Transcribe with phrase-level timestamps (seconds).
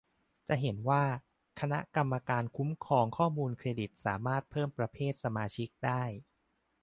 [0.47, 1.03] จะเห็นว่า
[1.59, 6.03] คณะกรรมการคุ้มครองข้อมูลเครดิตสามารถเพิ่มประเภทสมาชิกได้